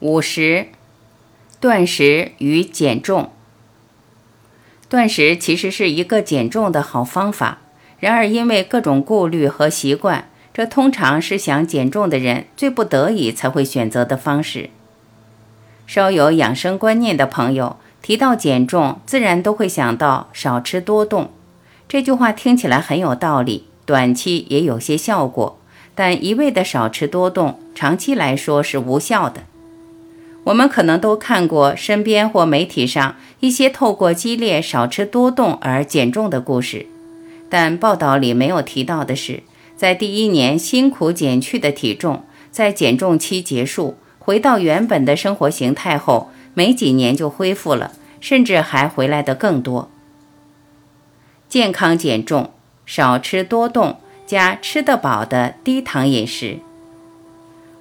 [0.00, 0.66] 五十，
[1.58, 3.30] 断食与减重。
[4.90, 7.58] 断食其实是一个减重的好方法，
[7.98, 14.68] 然而因为各种顾虑和习惯，这通常是想减重的人最不得已才会选择的方式。
[15.86, 21.30] 稍有养生观念的朋友提到减重，自然都会想到少吃多动。
[21.88, 25.58] 这句话听起来很有道理，短期也有些效果，
[25.94, 29.44] 但一味的少吃多动，长期来说是无效的。
[30.46, 36.86] 我们可能都看过身边或媒体上一些透过激烈少吃多动而减重的故事，
[37.50, 39.42] 但报道里没有提到的是，
[39.76, 42.22] 在第一年辛苦减去的体重，
[42.52, 49.90] 在减重期结束，回到原本的生活形态后，没几年就恢复了，甚至还回来的更多。
[51.48, 52.50] 健康减重，
[52.84, 56.60] 少吃多动，加吃得饱的低糖饮食。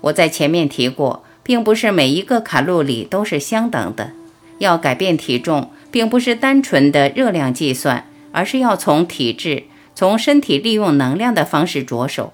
[0.02, 1.22] 我在前面提过。
[1.45, 4.12] 并不是每一个卡路里都是相等的。
[4.58, 12.34] 要改变体重，并不是单纯的热量计算，而是要从体质、从身体利用能量的方式着手。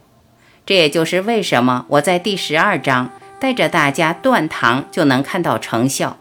[0.66, 6.18] 这也就是为什么我在第十二章带着大家断糖就能看到成效，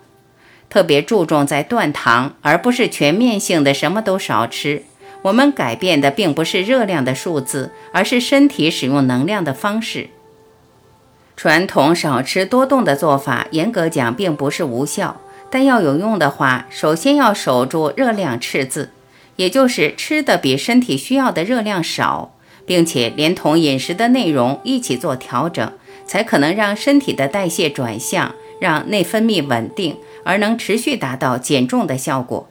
[0.68, 4.82] 特别注重在断糖，而不是全面性的什么都少吃。
[5.22, 10.08] 我们改变的并不是热量的数字，而是身体使用能量的方式。
[11.40, 18.90] 传统少吃多动的做法，严格讲并不是无效，但要有用的话，首先要守住热量赤字，
[19.36, 22.34] 也就是吃的比身体需要的热量少，
[22.66, 25.72] 并且连同饮食的内容一起做调整，
[26.04, 32.50] 才可能让身体的代谢转向，让内分泌稳定，而能持续达到减重的效果。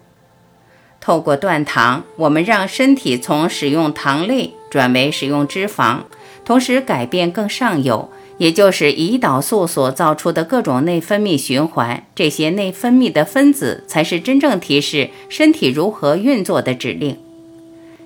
[1.00, 6.00] 透过断糖，我们让身体从使用糖类转为使用脂肪，
[6.44, 8.10] 同时改变更上游。
[8.40, 17.18] 也就是胰岛素所造出的各种内分泌循环，这些内分泌的分子才是真正提示身体如何运作的指令。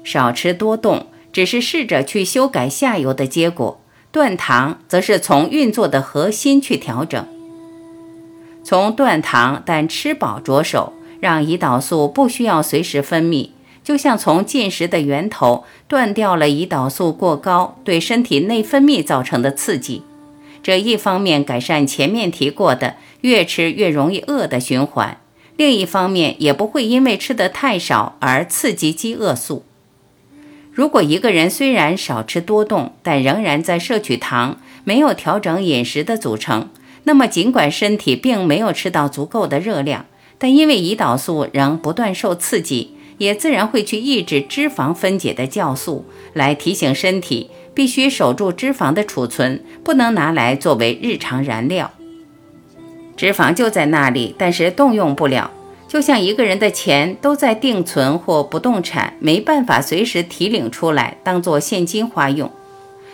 [0.03, 3.79] 少吃多动只是试着去修改下游的结果，
[4.11, 7.25] 断糖则是从运作的核心去调整。
[8.63, 13.51] 从断糖但吃饱着手，让胰岛素不需要随时分泌，
[13.83, 20.01] 就像从进食的源头断掉了胰岛素过高对身体内分泌造成的刺激。
[20.63, 25.19] 这一方面改善前面提过的越吃越容易饿的循环，
[25.57, 29.65] 另一方面也不会因为吃得太少而刺激饥饿素。
[30.71, 36.69] 如果一个人虽然少吃多动，但仍然在摄取糖，没有调整饮食的组成，
[37.03, 40.05] 那么尽管身体并没有吃到足够的热量，
[40.37, 47.49] 但因为胰岛素仍不断受刺激，也自然会去抑制脂肪分解的酵素，来提醒身体。
[47.73, 51.91] 必须守住脂肪的储存，不能拿来作为日常燃料。
[53.15, 55.51] 脂肪就在那里，但是动用不了，
[55.87, 62.51] 就像一个人的钱都在定存或不动产，没办法随时提领出来当做现金花用。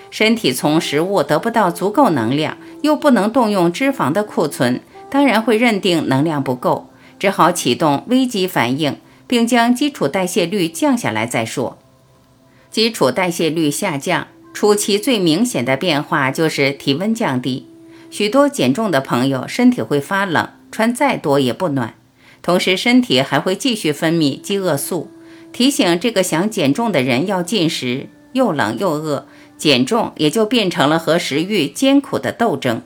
[0.09, 6.90] 身体从食物得不到足够能量，又不能动用脂肪的库存，当然会认定能量不够，
[7.20, 8.97] 只好启动危机反应，
[9.28, 11.78] 并将基础代谢率降下来再说。
[12.72, 14.28] 基础代谢率下降。
[14.54, 17.66] 初期最明显的变化就是体温降低，
[18.10, 21.94] 许多减重的朋友身体会发冷，穿再多也不暖，
[22.42, 25.09] 同时身体还会继续分泌饥饿素，
[25.54, 28.08] 提醒这个想减重的人要进食。
[28.34, 29.26] 又冷又饿，
[29.58, 32.84] 减重也就变成了和食欲艰苦的斗争。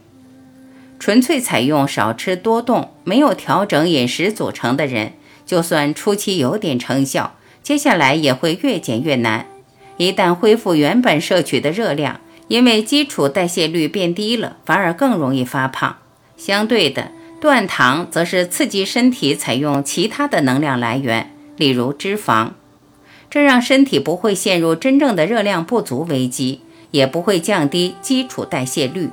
[0.99, 5.11] 纯粹采用少吃多动、没有调整饮食组成的人，
[5.45, 9.47] 就算初期有点成效，接下来也会越减越难。
[9.97, 15.97] 一旦恢复原本摄取的热量，因为基础代谢率变低了，反而更容易发胖。
[16.35, 22.49] 相对的，断糖则是刺激身体采用其他的能量来源，例如脂肪，
[23.29, 26.61] 这让身体不会陷入真正的热量不足危机，
[26.91, 29.09] 也不会降低基础代谢率。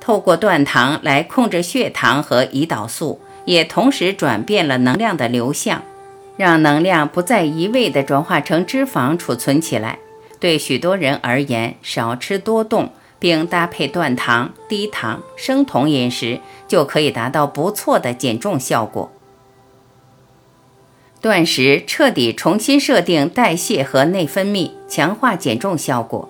[0.00, 5.82] 透过断糖来控制血糖和胰岛素，也同时转变了能量的流向。
[6.38, 9.98] 让能量不再一味地转化成脂肪储存起来。
[10.38, 16.38] 对许多人而言，少吃多动，并搭配断糖、低糖、生酮饮食，
[16.68, 19.10] 就可以达到不错的减重效果。
[21.20, 26.28] 断食彻底重新设定代谢和内分泌，强化减重效果。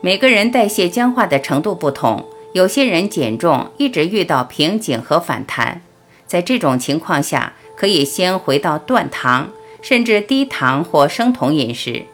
[0.00, 2.24] 每个人代谢僵化的程度不同，
[2.54, 5.82] 有些人减重一直遇到瓶颈和反弹，
[6.26, 7.52] 在这种情况下。
[7.82, 9.50] 可以先回到断糖，
[9.82, 12.04] 甚至低糖或生酮饮食，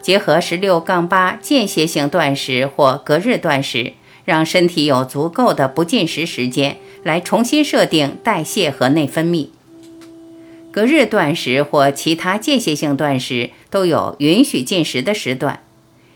[0.00, 3.92] 结合十六杠八间歇性断食或隔日断食，
[4.24, 9.50] 让身体有足够的不进食时间来重新设定代谢和内分泌。
[10.72, 15.60] 隔日断食或其他间歇性断食都有允许进食的时段，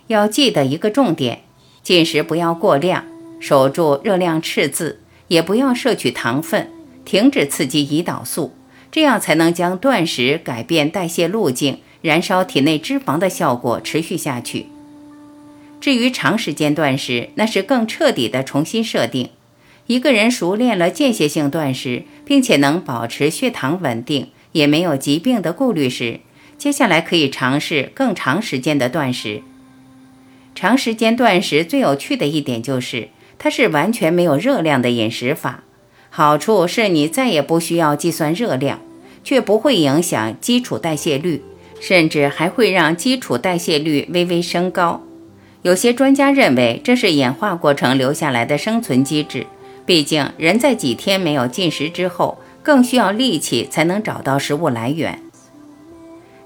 [0.09, 1.43] 要记得一个重点：
[1.85, 3.05] 进食不要过量，
[3.39, 4.99] 守住热量赤字，
[5.29, 6.69] 也不要摄取糖分，
[7.05, 8.53] 停止刺激胰岛素，
[8.91, 14.67] 这样才能将断食改变代谢路径、燃烧体内脂肪的效果持续下去。
[15.81, 19.31] 至于长时间断食，那是更彻底的重新设定。
[19.87, 24.29] 一个人熟练了间歇性断食，并且能保持血糖稳定。
[24.53, 26.21] 也没有疾病的顾虑时，
[26.57, 29.43] 接下来可以尝试更长时间的断食。
[30.55, 35.65] 长时间断食最有趣的一点就是，它是完全没有热量的饮食法。
[36.17, 38.81] 好处是你再也不需要计算热量，
[39.23, 41.43] 却不会影响基础代谢率，
[41.79, 45.03] 甚至还会让基础代谢率微微升高。
[45.61, 49.47] 有些专家认为这是演化过程留下来的生存机制，
[49.85, 52.39] 毕竟人在几天没有进食之后。
[52.63, 55.21] 更需要力气才能找到食物来源。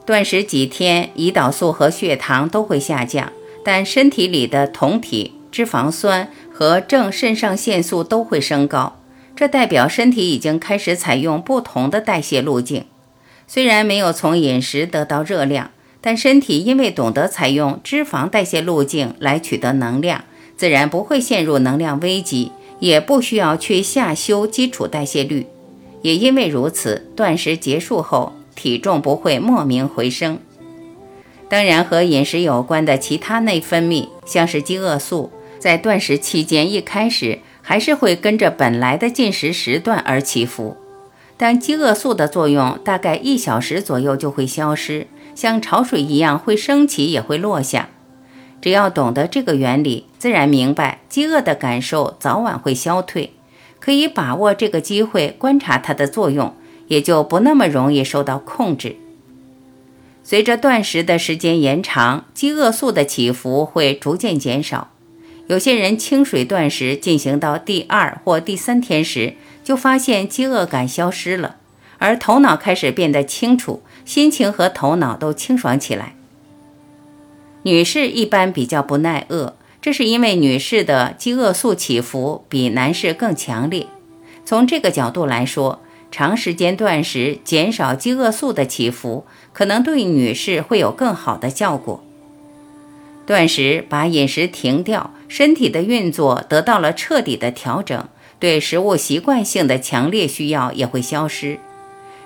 [0.04, 3.32] 断食几天，胰岛素和血糖都会下降，
[3.64, 8.99] 但身体里的酮体、脂肪酸和正肾上腺素都会升高。
[9.40, 12.84] 这代表身体已经开始采用不同的代谢路径。
[13.46, 15.70] 虽然没有从饮食得到热量，
[16.02, 20.24] 但身体因为懂得采用脂肪代谢路径来取得能量，
[20.58, 25.46] 自然不会陷入能量危机，也不需要去下修基础代谢率。
[26.02, 30.38] 也因为如此，断食结束后体重不会莫名回升。
[31.48, 37.38] 当然，和饮食有关的其他内分泌，像是饥饿素，在断食期间一开始
[37.70, 40.76] 还是会跟着本来的进食时段而起伏，
[41.36, 45.06] 但饥饿素的作用大概一小时左右就会消失，
[45.36, 47.90] 像潮水一样会升起也会落下。
[48.60, 53.34] 只要懂得这个原理，自然明白饥饿的感受早晚会消退。
[53.78, 56.52] 可以把握这个机会观察它的作用，
[56.88, 58.96] 也就不那么容易受到控制。
[60.24, 64.88] 随着断食的时间延长，饥饿素的起伏会逐渐减少。
[65.50, 71.56] 有些人清水断食进行到第二或第三天时，就发现饥饿感消失了，
[71.98, 76.14] 而头脑开始变得清楚，心情和头脑都清爽起来。
[77.64, 79.56] 女士一般比较不耐饿。
[79.82, 83.88] 这是因为女士的饥饿素起伏比男士更强烈。
[84.44, 85.80] 从这个角度来说，
[86.12, 92.04] 长时间断食减少饥饿素的起伏，可能对女士会有更好的效果。
[93.30, 98.08] 断食把饮食停掉，身体的运作得到了彻底的调整，
[98.40, 101.60] 对食物习惯性的强烈需要也会消失。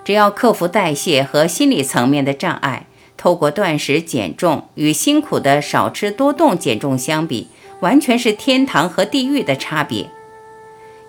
[0.03, 2.87] 只要克服代谢和心理层面的障碍。
[3.19, 7.49] 透过断食减重，与辛苦的少吃多动减重相比，
[7.81, 10.07] 完全是天堂和地狱的差别。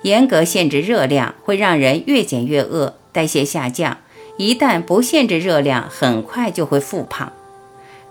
[0.02, 4.00] 严格限制热量会让人越减越饿，代谢下降；
[4.38, 7.32] 一旦不限制热量，很快就会复胖。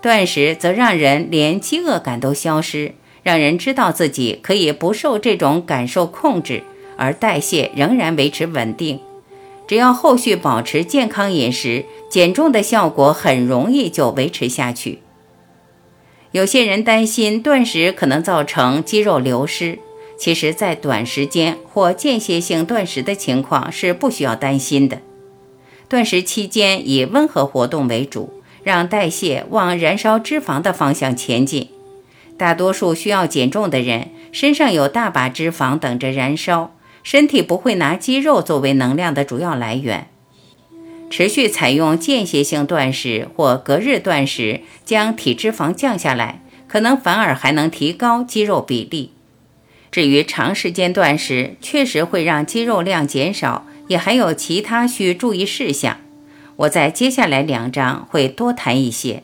[0.05, 2.93] 断食则让人连饥饿感都消失，
[3.23, 6.61] 让人知道自己可以不受这种感受控制，
[6.95, 8.99] 而代谢仍然维持稳定。
[9.65, 14.99] 只要后续保持健康饮食，减重的效果很容易就维持下去。
[16.29, 19.79] 有些人担心断食可能造成肌肉流失，
[20.19, 24.99] 其实，在短时间或间歇性断食的情况是不需要担心的。
[25.89, 28.34] 断食期间以温和活动为主，
[28.65, 31.69] 让代谢往燃烧脂肪的方向前进。
[32.37, 36.75] 大多数需要减重的人身上有大把脂肪等着燃烧。
[37.01, 40.07] 身体不会拿肌肉作为能量的主要来源。
[41.11, 49.11] 持续采用间歇性断食或隔日断食，将体脂肪降下来，可能反而还能提高肌肉比例。
[49.91, 55.97] 至于长时间断食，确实会让肌肉量减少，也还有其他需注意事项。
[56.57, 59.23] 我在接下来两章会多谈一些。